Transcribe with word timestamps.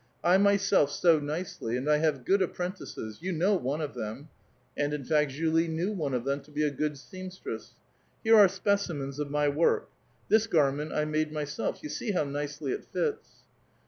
I 0.23 0.39
myself 0.39 0.91
sew 0.91 1.19
nicely 1.19 1.77
and 1.77 1.85
1 1.85 1.99
have 1.99 2.25
good 2.25 2.41
apprentices. 2.41 3.19
You 3.21 3.31
know 3.33 3.53
one 3.55 3.81
of 3.81 3.93
tliem." 3.93 4.29
And, 4.75 4.95
in 4.95 5.05
fact, 5.05 5.29
Julie 5.29 5.67
knew 5.67 5.91
one 5.91 6.15
of 6.15 6.25
them 6.25 6.41
to 6.41 6.49
be 6.49 6.63
a 6.63 6.71
good 6.71 6.97
seamstress." 6.97 7.75
Here 8.23 8.35
are 8.35 8.47
specimens 8.47 9.19
of 9.19 9.29
my 9.29 9.47
work. 9.47 9.89
This 10.27 10.47
gar 10.47 10.71
ment 10.71 10.91
I 10.91 11.05
made 11.05 11.31
myself; 11.31 11.83
you 11.83 11.89
see 11.89 12.13
how 12.13 12.23
nicely 12.23 12.71
it 12.71 12.83
fits." 12.83 13.43